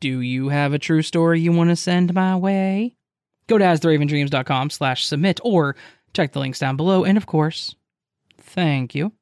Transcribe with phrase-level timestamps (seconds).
[0.00, 2.94] Do you have a true story you want to send my way?
[3.48, 5.74] Go to astheravendreams.com slash submit or
[6.14, 7.04] check the links down below.
[7.04, 7.74] And of course,
[8.36, 9.12] thank you.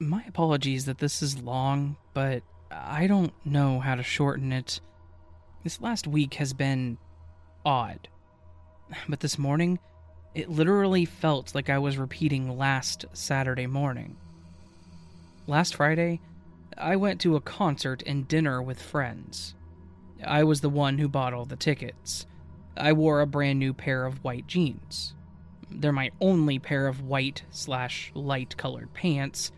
[0.00, 4.80] My apologies that this is long, but I don't know how to shorten it.
[5.62, 6.98] This last week has been
[7.64, 8.08] odd.
[9.08, 9.78] But this morning,
[10.34, 14.16] it literally felt like I was repeating last Saturday morning.
[15.46, 16.20] Last Friday,
[16.78, 19.54] I went to a concert and dinner with friends.
[20.24, 22.26] I was the one who bought all the tickets.
[22.76, 25.14] I wore a brand new pair of white jeans.
[25.70, 29.50] They're my only pair of white slash light colored pants,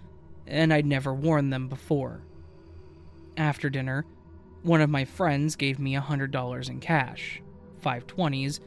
[0.47, 2.23] and I'd never worn them before.
[3.37, 4.05] After dinner,
[4.63, 7.43] one of my friends gave me a $100 in cash,
[7.83, 8.61] 520s,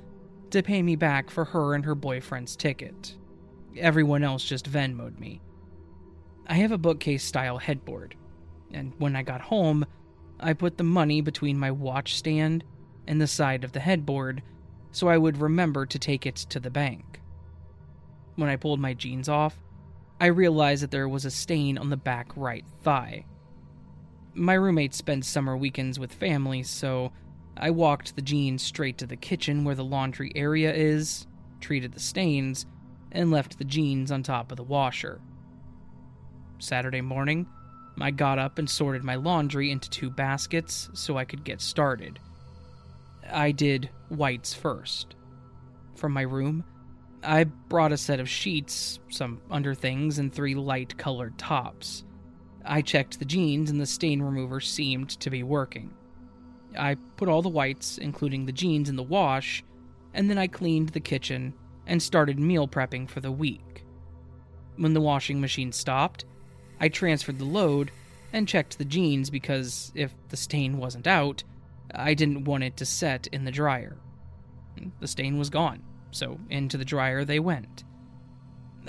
[0.55, 3.15] to pay me back for her and her boyfriend's ticket.
[3.77, 5.41] Everyone else just Venmoed me.
[6.47, 8.15] I have a bookcase style headboard,
[8.71, 9.85] and when I got home,
[10.39, 12.63] I put the money between my watch stand
[13.05, 14.43] and the side of the headboard
[14.91, 17.19] so I would remember to take it to the bank.
[18.37, 19.62] When I pulled my jeans off,
[20.21, 23.25] I realized that there was a stain on the back right thigh.
[24.34, 27.12] My roommate spends summer weekends with family, so
[27.57, 31.25] I walked the jeans straight to the kitchen where the laundry area is,
[31.62, 32.65] treated the stains,
[33.12, 35.21] and left the jeans on top of the washer.
[36.59, 37.47] Saturday morning,
[37.99, 42.20] I got up and sorted my laundry into two baskets so I could get started.
[43.29, 45.15] I did whites first.
[45.95, 46.65] From my room,
[47.23, 52.03] I brought a set of sheets, some underthings, and three light colored tops.
[52.65, 55.93] I checked the jeans, and the stain remover seemed to be working.
[56.77, 59.63] I put all the whites, including the jeans, in the wash,
[60.13, 61.54] and then I cleaned the kitchen
[61.87, 63.84] and started meal prepping for the week.
[64.78, 66.25] When the washing machine stopped,
[66.79, 67.91] I transferred the load
[68.34, 71.44] and checked the jeans because if the stain wasn't out,
[71.94, 73.97] I didn't want it to set in the dryer.
[75.00, 77.84] The stain was gone, so into the dryer they went.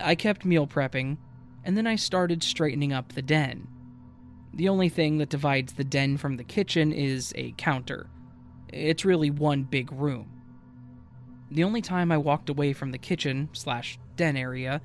[0.00, 1.18] I kept meal prepping,
[1.64, 3.68] and then I started straightening up the den.
[4.56, 8.08] The only thing that divides the den from the kitchen is a counter.
[8.72, 10.30] It's really one big room.
[11.50, 14.80] The only time I walked away from the kitchen slash den area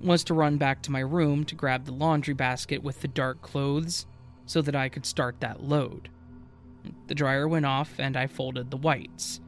[0.00, 3.40] was to run back to my room to grab the laundry basket with the dark
[3.40, 4.04] clothes
[4.46, 6.08] so that I could start that load.
[7.06, 9.40] The dryer went off and I folded the whites,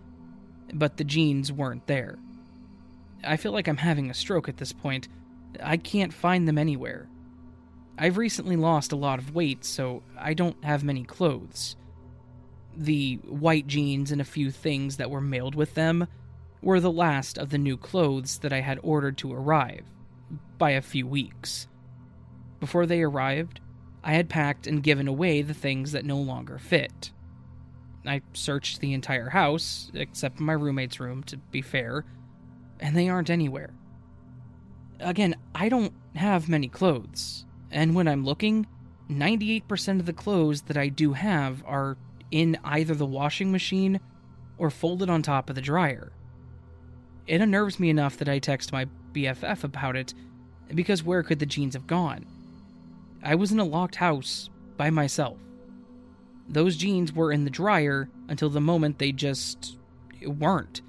[0.73, 2.21] but the jeans weren't there.
[3.25, 5.09] I feel like I'm having a stroke at this point.
[5.61, 7.09] I can't find them anywhere.
[7.99, 11.77] I've recently lost a lot of weight, so I don't have many clothes.
[12.77, 16.07] The white jeans and a few things that were mailed with them
[16.61, 19.85] were the last of the new clothes that I had ordered to arrive,
[20.59, 21.69] by a few weeks.
[22.61, 23.61] Before they arrived,
[24.05, 27.13] I had packed and given away the things that no longer fit.
[28.05, 32.05] I searched the entire house, except my roommate's room, to be fair,
[32.79, 33.71] and they aren't anywhere.
[35.01, 37.47] Again, I don't have many clothes.
[37.71, 38.67] And when I'm looking,
[39.11, 41.97] 98% of the clothes that I do have are
[42.31, 44.01] in either the washing machine
[44.59, 46.13] or folded on top of the dryer.
[47.27, 50.15] It unnerves me enough that I text my BFF about it,
[50.75, 52.27] because where could the jeans have gone?
[53.23, 55.39] I was in a locked house by myself.
[56.49, 59.77] Those jeans were in the dryer until the moment they just
[60.25, 60.83] weren't.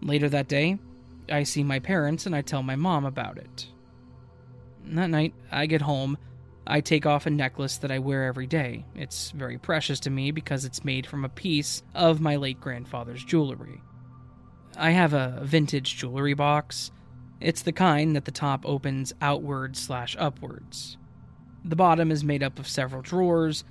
[0.00, 0.78] Later that day,
[1.28, 3.68] I see my parents and I tell my mom about it.
[4.84, 6.18] That night, I get home.
[6.66, 8.84] I take off a necklace that I wear every day.
[8.94, 13.24] It's very precious to me because it's made from a piece of my late grandfather's
[13.24, 13.82] jewelry.
[14.76, 16.90] I have a vintage jewelry box.
[17.40, 20.96] It's the kind that the top opens outwards slash upwards.
[21.64, 23.64] The bottom is made up of several drawers,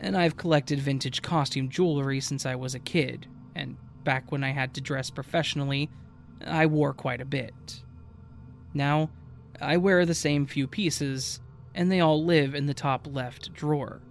[0.00, 4.50] and I've collected vintage costume jewelry since I was a kid, and back when I
[4.50, 5.90] had to dress professionally,
[6.44, 7.82] I wore quite a bit.
[8.74, 9.10] Now,
[9.62, 11.40] I wear the same few pieces,
[11.74, 14.02] and they all live in the top left drawer.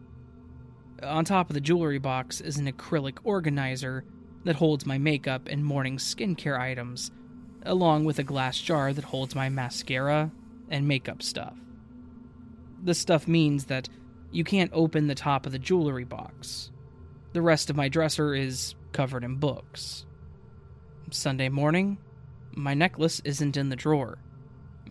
[1.04, 4.06] On top of the jewelry box is an acrylic organizer
[4.46, 7.12] that holds my makeup and morning skincare items,
[7.64, 10.32] along with a glass jar that holds my mascara
[10.70, 11.56] and makeup stuff.
[12.82, 13.90] This stuff means that
[14.32, 16.72] you can't open the top of the jewelry box.
[17.34, 20.06] The rest of my dresser is covered in books.
[21.12, 21.98] Sunday morning,
[22.56, 24.18] my necklace isn't in the drawer.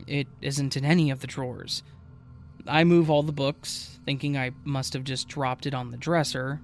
[0.07, 1.83] It isn't in any of the drawers.
[2.67, 6.61] I move all the books, thinking I must have just dropped it on the dresser.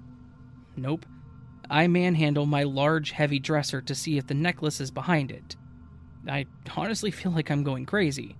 [0.75, 1.05] Nope.
[1.69, 5.55] I manhandle my large, heavy dresser to see if the necklace is behind it.
[6.27, 6.45] I
[6.75, 8.35] honestly feel like I'm going crazy.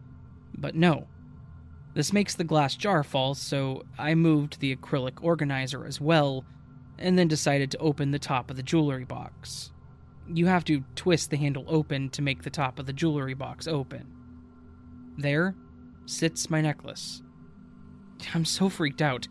[0.58, 1.08] But no.
[1.94, 6.46] This makes the glass jar fall, so I moved the acrylic organizer as well,
[7.00, 9.72] and then decided to open the top of the jewelry box.
[10.32, 13.68] You have to twist the handle open to make the top of the jewelry box
[13.68, 14.17] open.
[15.18, 15.56] There
[16.06, 17.22] sits my necklace.
[18.34, 19.28] I'm so freaked out.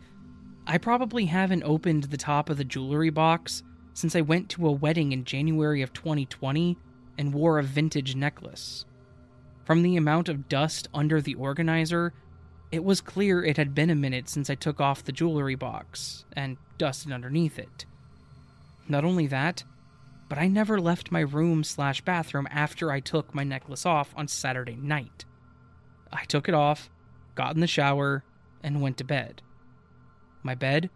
[0.65, 3.63] I probably haven't opened the top of the jewelry box
[3.93, 6.77] since I went to a wedding in January of 2020
[7.17, 8.85] and wore a vintage necklace.
[9.65, 12.13] From the amount of dust under the organizer,
[12.71, 16.25] it was clear it had been a minute since I took off the jewelry box
[16.33, 17.85] and dusted underneath it.
[18.87, 19.63] Not only that,
[20.29, 24.27] but I never left my room slash bathroom after I took my necklace off on
[24.27, 25.25] Saturday night.
[26.11, 26.89] I took it off,
[27.35, 28.23] got in the shower,
[28.63, 29.41] and went to bed.
[30.43, 30.89] My bed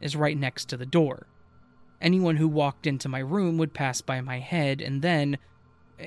[0.00, 1.26] is right next to the door.
[2.00, 5.38] Anyone who walked into my room would pass by my head, and then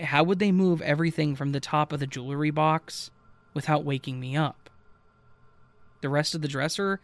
[0.03, 3.09] how would they move everything from the top of the jewelry box
[3.53, 4.69] without waking me up?
[6.01, 7.01] The rest of the dresser,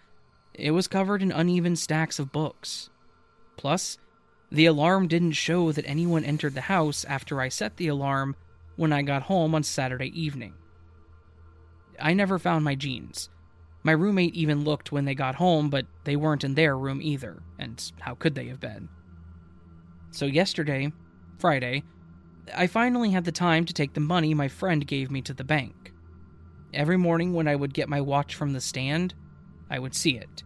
[0.53, 2.89] it was covered in uneven stacks of books.
[3.57, 3.97] Plus,
[4.51, 8.35] the alarm didn't show that anyone entered the house after I set the alarm
[8.75, 10.53] when I got home on Saturday evening.
[11.99, 13.29] I never found my jeans.
[13.83, 17.43] My roommate even looked when they got home, but they weren't in their room either,
[17.59, 18.89] and how could they have been?
[20.11, 20.91] So, yesterday,
[21.37, 21.83] Friday,
[22.53, 25.43] I finally had the time to take the money my friend gave me to the
[25.43, 25.91] bank.
[26.73, 29.13] Every morning when I would get my watch from the stand,
[29.69, 30.43] I would see it.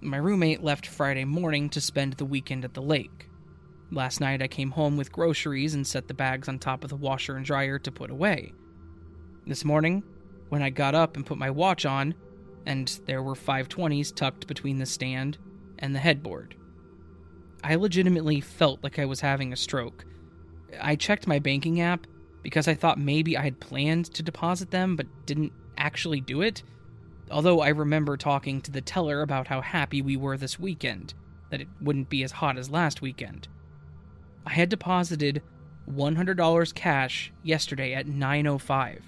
[0.00, 3.28] My roommate left Friday morning to spend the weekend at the lake.
[3.90, 6.96] Last night I came home with groceries and set the bags on top of the
[6.96, 8.52] washer and dryer to put away.
[9.46, 10.02] This morning,
[10.48, 12.14] when I got up and put my watch on,
[12.64, 15.38] and there were 520s tucked between the stand
[15.78, 16.56] and the headboard.
[17.62, 20.04] I legitimately felt like I was having a stroke
[20.80, 22.06] I checked my banking app
[22.42, 26.62] because I thought maybe I had planned to deposit them but didn't actually do it.
[27.30, 31.14] Although I remember talking to the teller about how happy we were this weekend,
[31.50, 33.48] that it wouldn't be as hot as last weekend.
[34.44, 35.42] I had deposited
[35.90, 39.02] $100 cash yesterday at 9:05.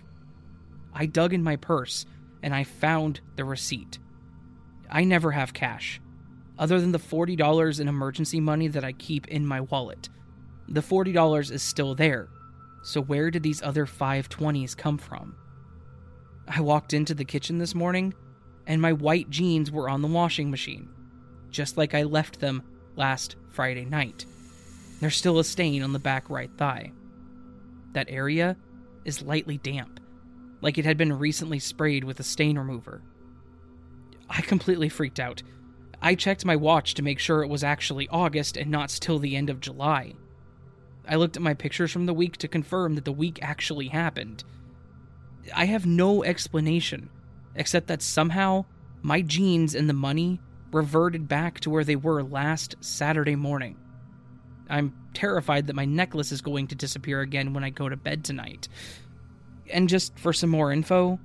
[0.95, 2.07] I dug in my purse
[2.43, 3.99] and I found the receipt.
[4.91, 6.01] I never have cash,
[6.59, 10.09] other than the $40 in emergency money that I keep in my wallet.
[10.69, 12.29] The $40 is still there,
[12.83, 15.37] so where did these other 520s come from?
[16.47, 18.15] I walked into the kitchen this morning,
[18.67, 20.89] and my white jeans were on the washing machine,
[21.51, 22.63] just like I left them
[22.97, 24.25] last Friday night.
[25.01, 26.93] There's still a stain on the back right thigh.
[27.93, 28.57] That area
[29.05, 30.01] is lightly damp,
[30.61, 33.03] like it had been recently sprayed with a stain remover.
[34.29, 35.43] I completely freaked out.
[36.01, 39.37] I checked my watch to make sure it was actually August and not still the
[39.37, 40.15] end of July.
[41.09, 44.45] I looked at my pictures from the week to confirm that the week actually happened.
[45.55, 47.09] I have no explanation,
[47.55, 48.67] except that somehow
[49.03, 50.41] my jeans and the money
[50.71, 53.77] reverted back to where they were last Saturday morning.
[54.69, 58.23] I'm terrified that my necklace is going to disappear again when I go to bed
[58.23, 58.69] tonight.
[59.71, 61.19] And just for some more info,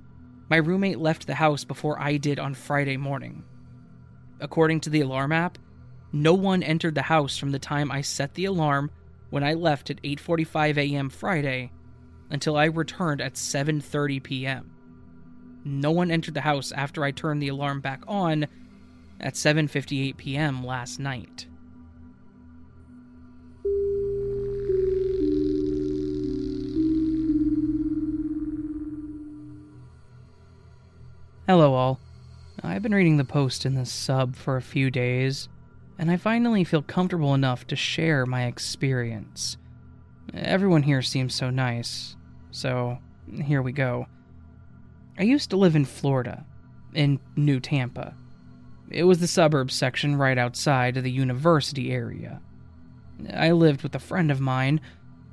[0.50, 3.44] my roommate left the house before I did on Friday morning.
[4.40, 5.58] According to the alarm app,
[6.12, 8.90] no one entered the house from the time I set the alarm
[9.30, 11.10] when I left at 8:45 a.m.
[11.10, 11.72] Friday
[12.30, 14.70] until I returned at 7:30 p.m.
[15.64, 18.46] No one entered the house after I turned the alarm back on
[19.18, 20.64] at 7:58 p.m.
[20.64, 21.46] last night.
[31.46, 32.00] Hello all.
[32.62, 35.50] I've been reading the post in the sub for a few days
[35.98, 39.58] and I finally feel comfortable enough to share my experience.
[40.32, 42.16] Everyone here seems so nice,
[42.50, 42.96] so
[43.42, 44.06] here we go.
[45.18, 46.46] I used to live in Florida,
[46.94, 48.14] in New Tampa.
[48.88, 52.40] It was the suburbs section right outside of the university area.
[53.34, 54.80] I lived with a friend of mine,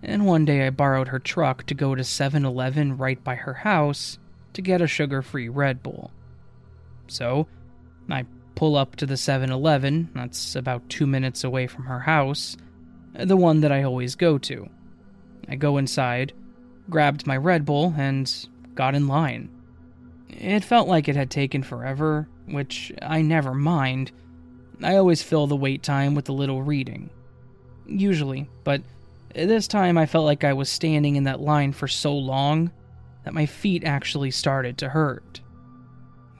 [0.04, 3.54] and one day I borrowed her truck to go to 7 Eleven right by her
[3.54, 4.18] house
[4.54, 6.12] to get a sugar free Red Bull.
[7.08, 7.48] So,
[8.10, 12.58] I pull up to the 7 Eleven, that's about two minutes away from her house,
[13.14, 14.70] the one that I always go to.
[15.48, 16.34] I go inside,
[16.90, 19.50] grabbed my Red Bull, and got in line.
[20.30, 24.12] It felt like it had taken forever, which I never mind.
[24.82, 27.10] I always fill the wait time with a little reading.
[27.86, 28.82] Usually, but
[29.36, 32.72] this time I felt like I was standing in that line for so long
[33.24, 35.42] that my feet actually started to hurt.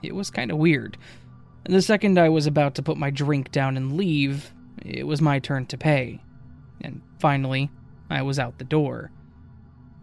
[0.02, 0.98] It was kind of weird.
[1.66, 4.52] The second I was about to put my drink down and leave,
[4.84, 6.22] it was my turn to pay.
[6.82, 7.70] And finally,
[8.10, 9.12] I was out the door.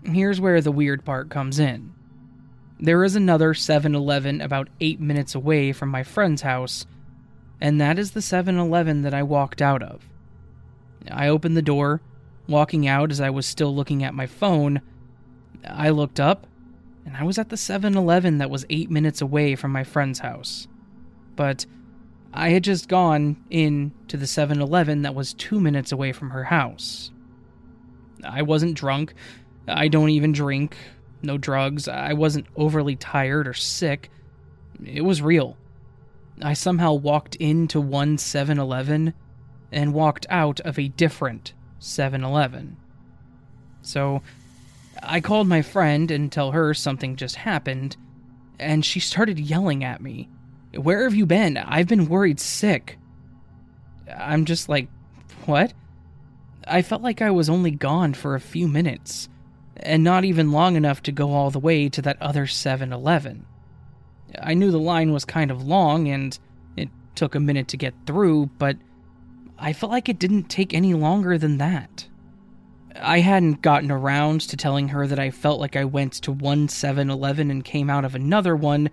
[0.05, 1.93] Here's where the weird part comes in.
[2.79, 6.87] There is another 7 Eleven about 8 minutes away from my friend's house,
[7.61, 10.09] and that is the 7 Eleven that I walked out of.
[11.11, 12.01] I opened the door,
[12.47, 14.81] walking out as I was still looking at my phone.
[15.67, 16.47] I looked up,
[17.09, 20.19] and I was at the 7 Eleven that was 8 minutes away from my friend's
[20.19, 20.69] house.
[21.37, 21.65] But
[22.35, 26.29] I had just gone in to the 7 Eleven that was 2 minutes away from
[26.31, 27.11] her house.
[28.23, 29.15] I wasn't drunk.
[29.67, 30.77] I don't even drink
[31.23, 31.89] no drugs.
[31.89, 34.11] I wasn't overly tired or sick.
[34.85, 35.57] It was real.
[36.43, 39.15] I somehow walked into one 7 Eleven
[39.73, 42.77] and walked out of a different 7 Eleven.
[43.81, 44.23] So
[45.03, 47.97] I called my friend and tell her something just happened,
[48.59, 50.29] and she started yelling at me.
[50.75, 51.57] Where have you been?
[51.57, 52.99] I've been worried sick.
[54.17, 54.89] I'm just like,
[55.47, 55.73] what?
[56.67, 59.29] I felt like I was only gone for a few minutes
[59.77, 63.47] and not even long enough to go all the way to that other 7 Eleven.
[64.41, 66.39] I knew the line was kind of long and
[66.77, 68.77] it took a minute to get through, but
[69.59, 72.08] I felt like it didn't take any longer than that.
[73.01, 76.69] I hadn't gotten around to telling her that I felt like I went to one
[76.69, 78.91] 7 Eleven and came out of another one,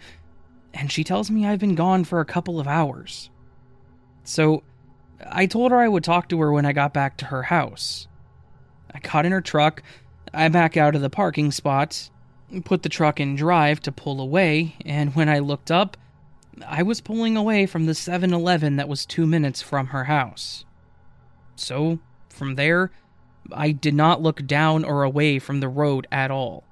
[0.74, 3.30] and she tells me I've been gone for a couple of hours.
[4.24, 4.64] So
[5.26, 8.08] I told her I would talk to her when I got back to her house.
[8.94, 9.82] I got in her truck
[10.36, 12.10] I back out of the parking spot,
[12.66, 15.96] put the truck in drive to pull away, and when I looked up,
[16.66, 20.66] I was pulling away from the 7 Eleven that was two minutes from her house.
[21.56, 22.92] So, from there,
[23.52, 26.64] I did not look down or away from the road at all.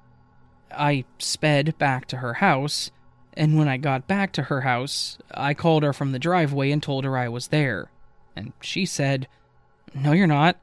[0.70, 2.90] I sped back to her house,
[3.34, 6.82] and when I got back to her house, I called her from the driveway and
[6.82, 7.90] told her I was there.
[8.36, 9.28] And she said,
[9.94, 10.58] No, you're not.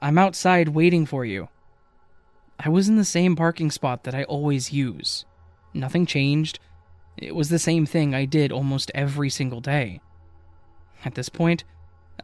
[0.00, 1.48] I'm outside waiting for you.
[2.58, 5.24] I was in the same parking spot that I always use.
[5.74, 6.58] Nothing changed.
[7.16, 10.00] It was the same thing I did almost every single day.
[11.04, 11.64] At this point,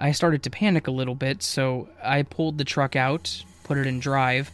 [0.01, 3.87] I started to panic a little bit, so I pulled the truck out, put it
[3.87, 4.51] in drive,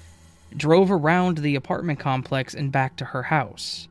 [0.57, 3.88] drove around the apartment complex and back to her house.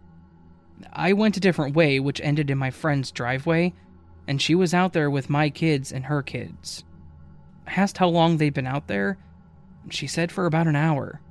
[0.94, 3.74] I went a different way, which ended in my friend's driveway,
[4.28, 6.84] and she was out there with my kids and her kids.
[7.66, 9.18] I asked how long they'd been out there.
[9.90, 11.22] She said for about an hour.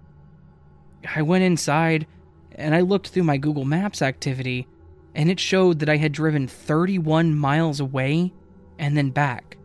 [1.14, 2.06] I went inside
[2.52, 4.66] and I looked through my Google Maps activity,
[5.14, 8.32] and it showed that I had driven 31 miles away
[8.78, 9.55] and then back.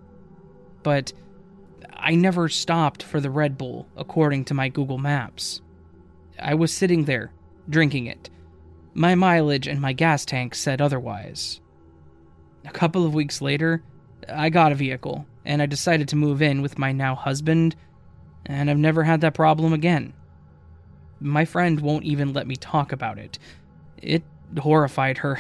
[0.84, 1.14] But
[1.94, 5.62] I never stopped for the Red Bull, according to my Google Maps.
[6.40, 7.32] I was sitting there,
[7.70, 8.30] drinking it.
[8.94, 11.62] My mileage and my gas tank said otherwise.
[12.66, 13.84] A couple of weeks later,
[14.28, 17.76] I got a vehicle, and I decided to move in with my now husband,
[18.46, 20.14] and I've never had that problem again.
[21.20, 23.38] My friend won't even let me talk about it.
[23.98, 24.24] It
[24.60, 25.40] horrified her.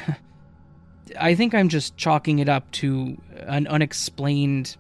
[1.20, 4.78] I think I'm just chalking it up to an unexplained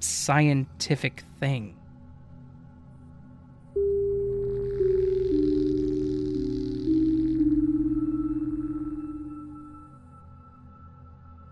[0.00, 1.76] scientific thing.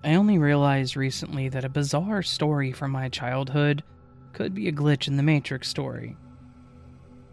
[0.07, 3.83] I only realized recently that a bizarre story from my childhood
[4.33, 6.17] could be a glitch in the Matrix story.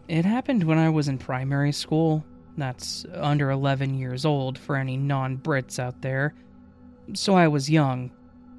[0.07, 2.25] It happened when I was in primary school.
[2.57, 6.33] That's under 11 years old for any non Brits out there.
[7.13, 8.11] So I was young,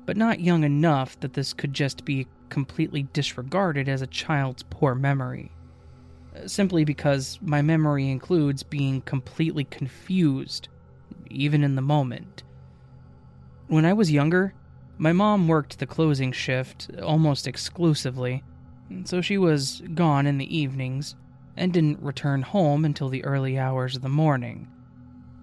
[0.06, 4.94] but not young enough that this could just be completely disregarded as a child's poor
[4.94, 5.50] memory.
[6.36, 10.68] Uh, simply because my memory includes being completely confused,
[11.30, 12.42] even in the moment.
[13.68, 14.54] When I was younger,
[14.98, 18.44] my mom worked the closing shift almost exclusively,
[19.04, 21.16] so she was gone in the evenings
[21.56, 24.68] and didn't return home until the early hours of the morning.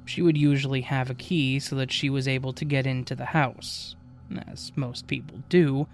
[0.06, 3.26] She would usually have a key so that she was able to get into the
[3.26, 3.96] house,
[4.40, 5.88] as most people do,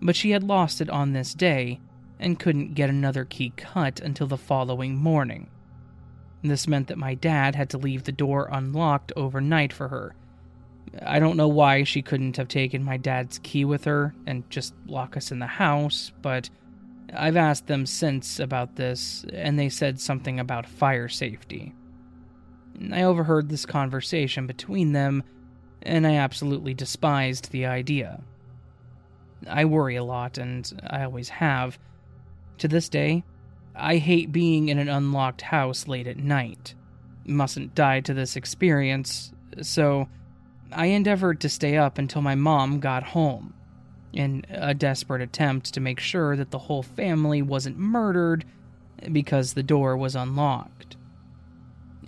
[0.00, 1.80] but she had lost it on this day
[2.18, 5.48] and couldn't get another key cut until the following morning.
[6.42, 10.14] This meant that my dad had to leave the door unlocked overnight for her.
[11.02, 14.74] I don't know why she couldn't have taken my dad's key with her and just
[14.86, 16.50] lock us in the house, but
[17.14, 21.74] I've asked them since about this, and they said something about fire safety.
[22.92, 25.22] I overheard this conversation between them,
[25.82, 28.20] and I absolutely despised the idea.
[29.48, 31.78] I worry a lot, and I always have.
[32.58, 33.24] To this day,
[33.74, 36.74] I hate being in an unlocked house late at night.
[37.24, 39.32] Mustn't die to this experience,
[39.62, 40.08] so
[40.72, 43.54] I endeavored to stay up until my mom got home
[44.12, 48.44] in a desperate attempt to make sure that the whole family wasn't murdered
[49.12, 50.96] because the door was unlocked.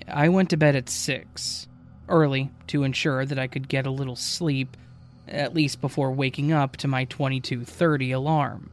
[0.08, 1.68] I went to bed at 6,
[2.08, 4.76] early to ensure that I could get a little sleep,
[5.28, 8.70] at least before waking up to my 2230 alarm.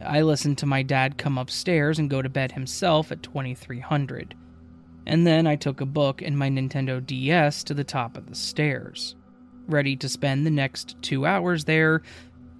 [0.00, 4.34] I listened to my dad come upstairs and go to bed himself at 2300.
[5.06, 8.34] And then I took a book and my Nintendo DS to the top of the
[8.34, 9.14] stairs,
[9.68, 12.02] ready to spend the next two hours there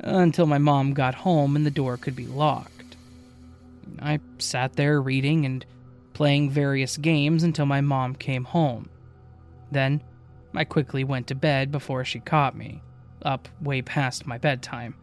[0.01, 2.97] until my mom got home and the door could be locked.
[4.01, 5.65] I sat there reading and
[6.13, 8.89] playing various games until my mom came home.
[9.75, 10.03] Then,
[10.55, 12.81] I quickly went to bed before she caught me,
[13.23, 14.95] up way past my bedtime.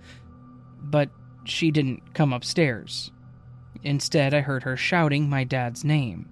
[0.82, 1.10] But
[1.44, 3.12] she didn't come upstairs.
[3.84, 6.30] Instead, I heard her shouting my dad's name.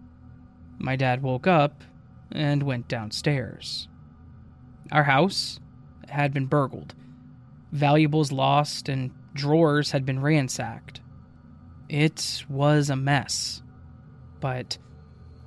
[0.77, 1.83] My dad woke up
[2.31, 3.89] and went downstairs.
[4.91, 5.59] Our house
[6.07, 6.95] had been burgled,
[7.73, 11.01] valuables lost, and drawers had been ransacked.
[11.89, 13.61] It was a mess,
[14.39, 14.77] but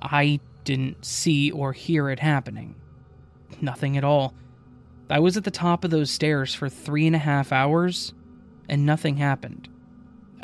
[0.01, 2.75] I didn't see or hear it happening.
[3.63, 4.33] Nothing at all.
[5.09, 8.13] I was at the top of those stairs for three and a half hours,
[8.67, 9.69] and nothing happened.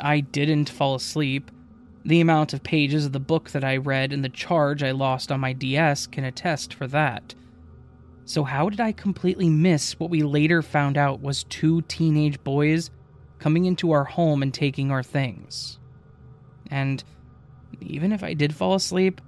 [0.00, 1.50] I didn't fall asleep.
[2.02, 5.30] The amount of pages of the book that I read and the charge I lost
[5.30, 7.34] on my DS can attest for that.
[8.24, 12.90] So, how did I completely miss what we later found out was two teenage boys
[13.38, 15.78] coming into our home and taking our things?
[16.70, 17.04] And
[17.82, 19.20] even if I did fall asleep,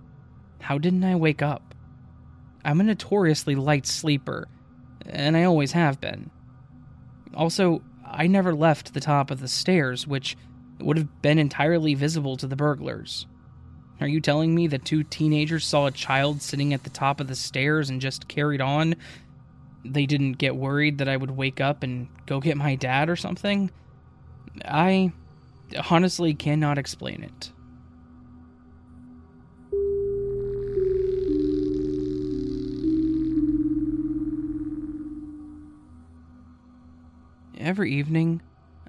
[0.60, 1.71] how didn't I wake up?
[2.64, 4.48] I'm a notoriously light sleeper,
[5.06, 6.30] and I always have been.
[7.34, 10.36] Also, I never left the top of the stairs, which
[10.80, 13.26] would have been entirely visible to the burglars.
[14.00, 17.28] Are you telling me that two teenagers saw a child sitting at the top of
[17.28, 18.96] the stairs and just carried on?
[19.84, 23.16] They didn't get worried that I would wake up and go get my dad or
[23.16, 23.70] something?
[24.64, 25.12] I
[25.90, 27.52] honestly cannot explain it.
[37.62, 38.42] Every evening,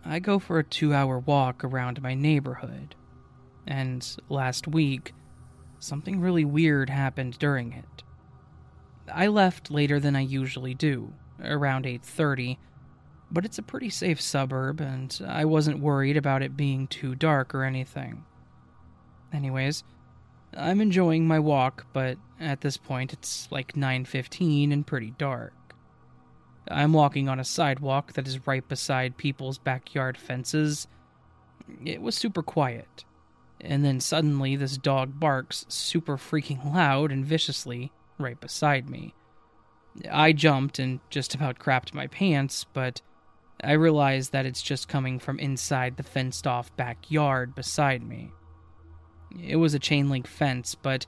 [0.04, 2.96] I go for a two hour walk around my neighborhood.
[3.68, 5.14] And last week,
[5.78, 8.04] something really weird happened during it.
[9.14, 12.58] I left later than I usually do, around 8:30,
[13.30, 17.54] but it's a pretty safe suburb and I wasn't worried about it being too dark
[17.54, 18.26] or anything.
[19.32, 19.84] Anyways,
[20.58, 25.54] I'm enjoying my walk, but at this point it's like 9:15 and pretty dark.
[26.70, 30.88] I'm walking on a sidewalk that is right beside people's backyard fences.
[31.86, 33.06] It was super quiet.
[33.62, 39.14] And then suddenly, this dog barks super freaking loud and viciously right beside me.
[40.12, 43.02] I jumped and just about crapped my pants, but
[43.64, 48.32] I realized that it's just coming from inside the fenced off backyard beside me.
[49.42, 51.06] It was a chain link fence, but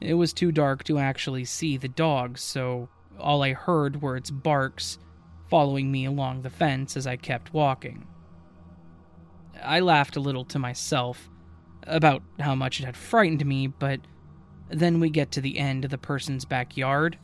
[0.00, 4.30] it was too dark to actually see the dog, so all I heard were its
[4.30, 4.98] barks
[5.48, 8.06] following me along the fence as I kept walking.
[9.62, 11.28] I laughed a little to myself
[11.86, 14.00] about how much it had frightened me, but
[14.68, 17.18] then we get to the end of the person's backyard,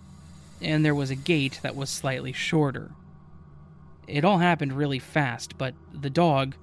[0.60, 2.92] and there was a gate that was slightly shorter.
[4.06, 6.56] It all happened really fast, but the dog,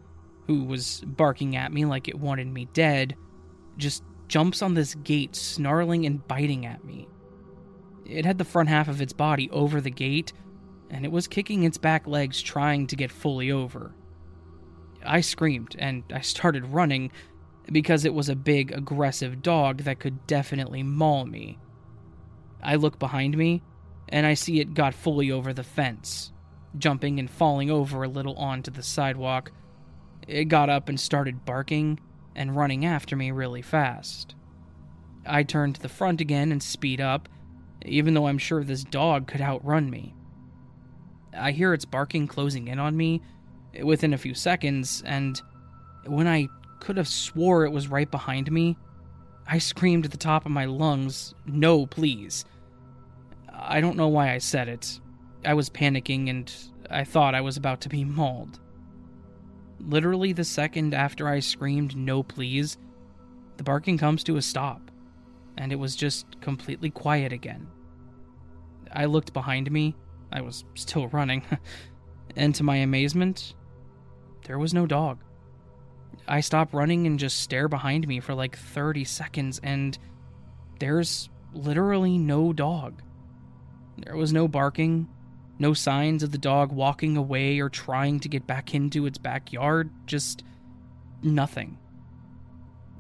[0.46, 3.16] who was barking at me like it wanted me dead,
[3.78, 7.08] just jumps on this gate, snarling and biting at me.
[8.08, 10.32] It had the front half of its body over the gate,
[10.90, 13.94] and it was kicking its back legs trying to get fully over.
[15.06, 17.12] I screamed and I started running
[17.72, 21.60] because it was a big, aggressive dog that could definitely maul me.
[22.64, 23.62] I look behind me
[24.10, 26.32] and I see it got fully over the fence,
[26.78, 29.52] jumping and falling over a little onto the sidewalk.
[30.28, 32.00] It got up and started barking
[32.36, 34.36] and running after me really fast.
[35.26, 37.28] I turn to the front again and speed up,
[37.88, 40.14] even though I'm sure this dog could outrun me.
[41.38, 43.22] I hear its barking closing in on me
[43.84, 45.42] within a few seconds, and
[46.06, 46.48] when I
[46.80, 48.78] could have swore it was right behind me,
[49.46, 52.46] I screamed at the top of my lungs, No, please.
[53.54, 55.00] I don't know why I said it.
[55.46, 56.54] I was panicking and
[56.90, 58.60] I thought I was about to be mauled.
[59.80, 62.78] Literally, the second after I screamed, No, please,
[63.58, 64.92] the barking comes to a stop,
[65.58, 67.68] and it was just completely quiet again.
[68.94, 69.96] I looked behind me
[70.32, 71.44] I was still running,
[72.36, 73.56] and to my amazement,
[74.46, 75.24] there was no dog.
[76.28, 79.98] I stop running and just stare behind me for like 30 seconds, and
[80.80, 83.02] there's literally no dog.
[83.98, 85.08] There was no barking,
[85.60, 89.90] no signs of the dog walking away or trying to get back into its backyard,
[90.06, 90.44] just
[91.24, 91.78] nothing.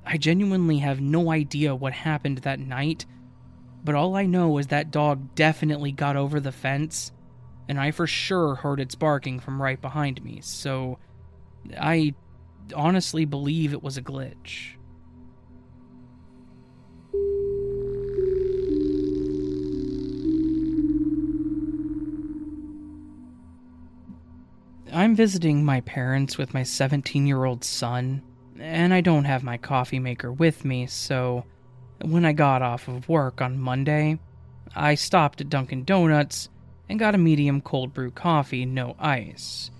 [0.06, 3.06] I genuinely have no idea what happened that night,
[3.88, 7.14] But all I know is that dog definitely got over the fence,
[7.70, 11.00] and I for sure heard its barking from right behind me, so
[11.80, 12.14] I
[12.76, 14.76] honestly believe it was a glitch.
[24.92, 28.22] I'm visiting my parents with my 17 year old son,
[28.60, 31.46] and I don't have my coffee maker with me, so
[32.02, 34.20] when I got off of work on Monday,
[34.76, 36.50] I stopped at Dunkin' Donuts
[36.90, 39.72] and got a medium cold brew coffee, no ice.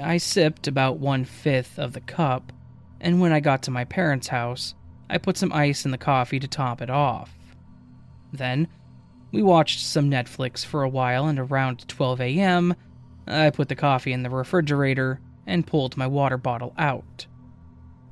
[0.00, 2.52] I sipped about one fifth of the cup,
[3.00, 4.74] and when I got to my parents' house,
[5.08, 7.34] I put some ice in the coffee to top it off.
[8.32, 8.68] Then,
[9.30, 12.74] we watched some Netflix for a while, and around 12 a.m.,
[13.26, 17.26] I put the coffee in the refrigerator and pulled my water bottle out.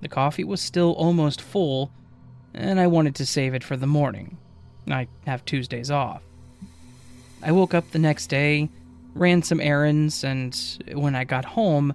[0.01, 1.93] The coffee was still almost full,
[2.55, 4.39] and I wanted to save it for the morning.
[4.89, 6.23] I have Tuesdays off.
[7.43, 8.69] I woke up the next day,
[9.15, 10.55] ran some errands, and
[10.93, 11.95] when I got home,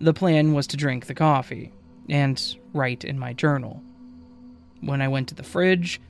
[0.00, 1.72] the plan was to drink the coffee
[2.08, 3.82] and write in my journal.
[4.80, 6.00] When I went to the fridge,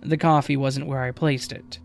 [0.00, 1.78] the coffee wasn't where I placed it.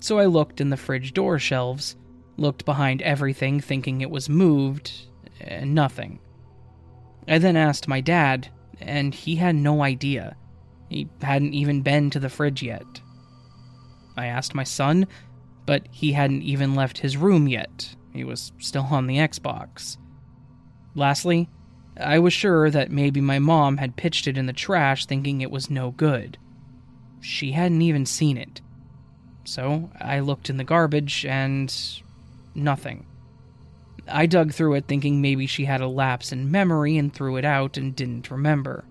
[0.00, 1.96] So I looked in the fridge door shelves
[2.36, 4.92] looked behind everything thinking it was moved,
[5.40, 6.18] and nothing.
[7.26, 8.48] I then asked my dad,
[8.80, 10.36] and he had no idea.
[10.88, 13.00] He hadn't even been to the fridge yet.
[14.16, 15.06] I asked my son,
[15.66, 17.94] but he hadn't even left his room yet.
[18.12, 19.98] He was still on the Xbox.
[20.94, 21.48] Lastly,
[21.98, 25.50] I was sure that maybe my mom had pitched it in the trash thinking it
[25.50, 26.38] was no good.
[27.20, 28.60] She hadn't even seen it.
[29.44, 31.74] So I looked in the garbage and
[32.54, 33.06] nothing.
[34.08, 37.44] I dug through it thinking maybe she had a lapse in memory and threw it
[37.44, 38.84] out and didn't remember.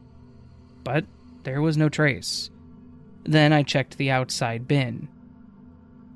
[0.84, 1.06] But
[1.46, 2.50] there was no trace.
[3.24, 5.08] Then I checked the outside bin.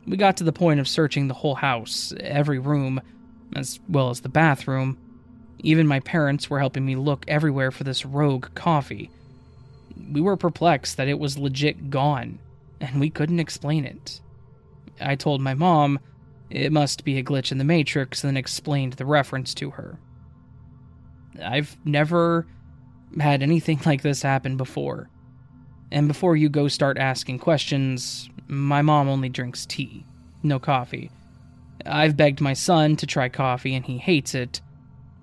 [0.05, 3.01] We got to the point of searching the whole house, every room,
[3.55, 4.97] as well as the bathroom.
[5.59, 9.09] Even my parents were helping me look everywhere for this rogue coffee.
[10.11, 12.39] We were perplexed that it was legit gone,
[12.79, 14.21] and we couldn't explain it.
[15.01, 15.99] I told my mom
[16.49, 19.99] it must be a glitch in the Matrix, then explained the reference to her.
[21.43, 22.47] I've never
[23.19, 25.09] had anything like this happen before.
[25.91, 30.05] And before you go start asking questions, my mom only drinks tea,
[30.43, 31.11] no coffee.
[31.85, 34.61] I've begged my son to try coffee and he hates it,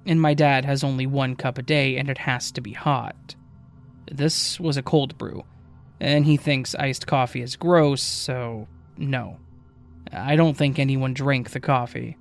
[0.06, 3.34] and my dad has only one cup a day and it has to be hot.
[4.10, 5.44] This was a cold brew,
[6.00, 9.38] and he thinks iced coffee is gross, so no.
[10.12, 12.16] I don't think anyone drank the coffee.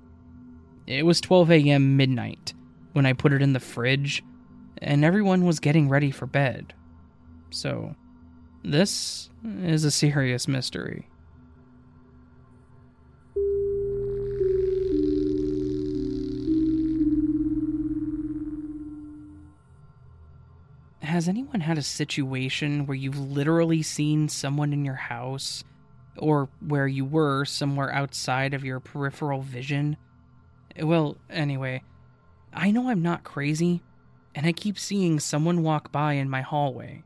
[0.86, 1.96] It was 12 a.m.
[1.96, 2.54] midnight
[2.92, 4.22] when I put it in the fridge,
[4.78, 6.74] and everyone was getting ready for bed.
[7.50, 7.94] So,
[8.66, 11.08] this is a serious mystery.
[21.00, 25.64] Has anyone had a situation where you've literally seen someone in your house
[26.18, 29.96] or where you were somewhere outside of your peripheral vision.
[30.80, 31.82] Well, anyway,
[32.52, 33.82] I know I'm not crazy,
[34.34, 37.02] and I keep seeing someone walk by in my hallway.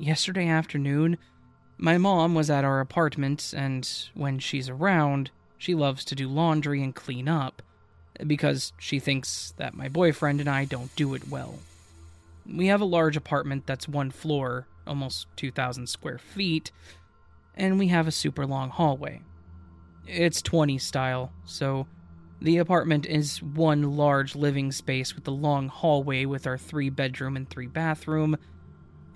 [0.00, 1.18] Yesterday afternoon,
[1.76, 6.84] my mom was at our apartment, and when she's around, she loves to do laundry
[6.84, 7.62] and clean up
[8.24, 11.58] because she thinks that my boyfriend and I don't do it well.
[12.46, 16.70] We have a large apartment that's one floor, almost 2,000 square feet,
[17.56, 19.20] and we have a super long hallway.
[20.06, 21.88] It's 20 style, so
[22.40, 27.36] the apartment is one large living space with a long hallway with our three bedroom
[27.36, 28.36] and three bathroom,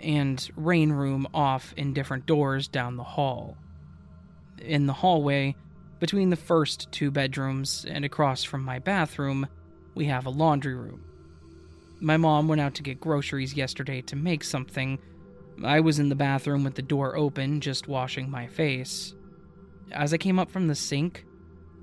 [0.03, 3.57] and rain room off in different doors down the hall.
[4.61, 5.57] In the hallway,
[5.99, 9.47] between the first two bedrooms and across from my bathroom,
[9.95, 11.05] we have a laundry room.
[12.01, 14.99] My mom went out to get groceries yesterday to make something,
[15.65, 19.15] I was in the bathroom with the door open, just washing my face.
[19.93, 21.25] As I came up from the sink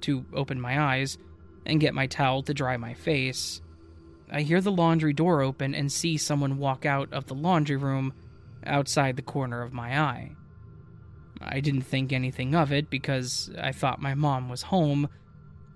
[0.02, 1.18] to open my eyes
[1.66, 3.62] and get my towel to dry my face,
[4.32, 8.14] I hear the laundry door open and see someone walk out of the laundry room
[8.66, 10.36] outside the corner of my eye.
[11.42, 15.10] I didn't think anything of it because I thought my mom was home,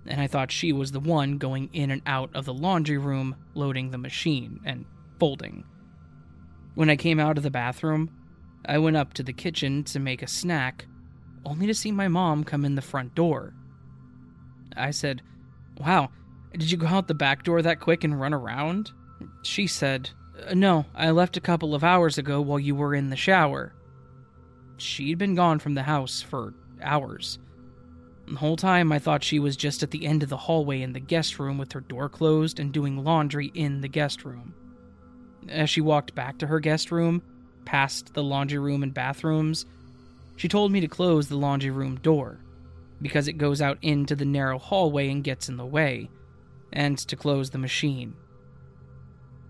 [0.05, 3.35] and I thought she was the one going in and out of the laundry room,
[3.53, 4.85] loading the machine and
[5.19, 5.63] folding.
[6.75, 8.09] When I came out of the bathroom,
[8.65, 10.85] I went up to the kitchen to make a snack,
[11.45, 13.53] only to see my mom come in the front door.
[14.75, 15.21] I said,
[15.79, 16.09] Wow,
[16.53, 18.91] did you go out the back door that quick and run around?
[19.41, 20.09] She said,
[20.53, 23.73] No, I left a couple of hours ago while you were in the shower.
[24.77, 27.39] she'd been gone from the house for hours.
[28.27, 30.93] The whole time, I thought she was just at the end of the hallway in
[30.93, 34.53] the guest room with her door closed and doing laundry in the guest room.
[35.49, 37.21] As she walked back to her guest room,
[37.65, 39.65] past the laundry room and bathrooms,
[40.37, 42.39] she told me to close the laundry room door
[43.01, 46.09] because it goes out into the narrow hallway and gets in the way,
[46.73, 48.15] and to close the machine.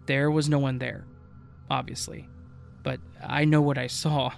[0.05, 1.05] There was no one there,
[1.71, 2.29] obviously,
[2.83, 4.33] but I know what I saw.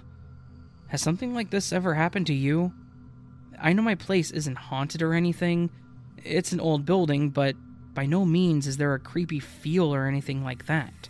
[0.88, 2.72] Has something like this ever happened to you?
[3.60, 5.70] I know my place isn't haunted or anything.
[6.24, 7.56] It's an old building, but
[7.92, 11.08] by no means is there a creepy feel or anything like that.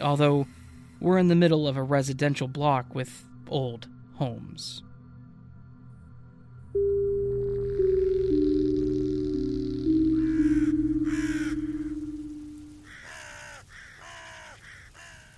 [0.00, 0.46] Although,
[1.00, 4.82] we're in the middle of a residential block with old homes.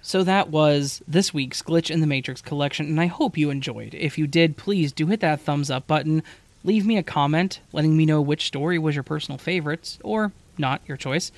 [0.07, 3.93] So that was this week's Glitch in the Matrix collection, and I hope you enjoyed.
[3.93, 6.23] If you did, please do hit that thumbs up button.
[6.63, 10.81] Leave me a comment letting me know which story was your personal favorite, or not,
[10.87, 11.33] your choice.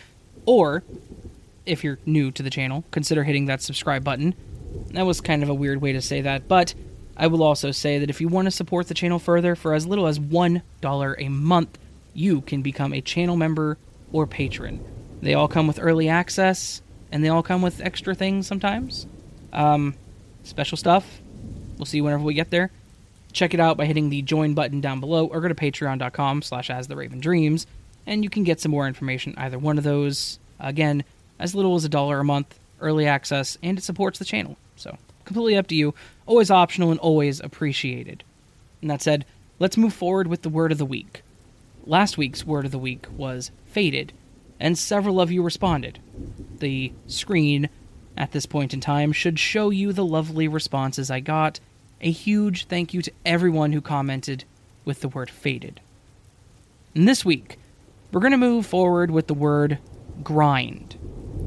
[0.45, 0.83] Or,
[1.65, 4.35] if you're new to the channel, consider hitting that subscribe button.
[4.91, 6.75] That was kind of a weird way to say that, but
[7.17, 9.87] I will also say that if you want to support the channel further for as
[9.87, 11.79] little as $1 a month,
[12.13, 13.79] you can become a channel member
[14.13, 14.85] or patron.
[15.23, 19.07] They all come with early access, and they all come with extra things sometimes.
[19.53, 19.95] Um,
[20.45, 21.21] special stuff.
[21.77, 22.71] We'll see whenever we get there.
[23.33, 26.71] Check it out by hitting the join button down below or go to patreon.com slash
[26.71, 27.67] as the raven dreams
[28.09, 30.39] and you can get some more information either one of those.
[30.59, 31.05] Again,
[31.39, 34.57] as little as a dollar a month, early access, and it supports the channel.
[34.77, 35.95] So completely up to you.
[36.27, 38.25] Always optional and always appreciated.
[38.81, 39.25] And that said,
[39.59, 41.23] let's move forward with the word of the week.
[41.85, 44.13] Last week's word of the week was faded,
[44.61, 45.99] and several of you responded.
[46.59, 47.69] The screen
[48.17, 51.61] at this point in time should show you the lovely responses I got.
[52.01, 54.45] A huge thank you to everyone who commented
[54.85, 55.81] with the word faded.
[56.95, 57.59] And this week,
[58.11, 59.79] we're going to move forward with the word
[60.23, 60.97] grind.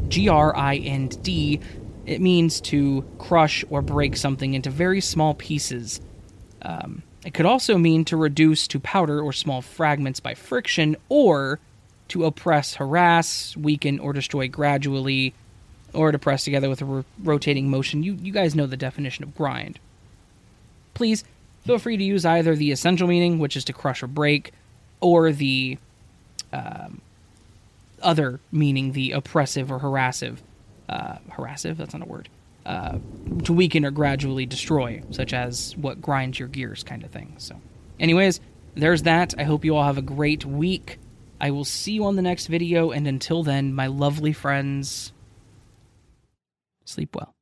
[0.08, 1.60] G R I N D.
[2.06, 6.02] It means to crush or break something into very small pieces.
[6.62, 11.60] Um, it could also mean to reduce to powder or small fragments by friction, or
[12.12, 15.34] to oppress, harass, weaken, or destroy gradually,
[15.94, 18.04] or to press together with a ro- rotating motion.
[18.04, 19.80] You, you guys know the definition of grind.
[20.94, 21.24] Please
[21.66, 24.52] feel free to use either the essential meaning, which is to crush or break,
[25.00, 25.78] or the
[26.52, 27.02] um,
[28.02, 30.38] other meaning, the oppressive or harassive.
[30.90, 31.78] Uh, harassive?
[31.78, 32.28] That's not a word.
[32.66, 32.98] Uh,
[33.46, 37.34] to weaken or gradually destroy, such as what grinds your gears kind of thing.
[37.38, 37.56] So,
[38.00, 38.42] anyways,
[38.76, 39.34] there's that.
[39.38, 41.00] I hope you all have a great week.
[41.42, 45.12] I will see you on the next video, and until then, my lovely friends,
[46.86, 47.34] sleep well.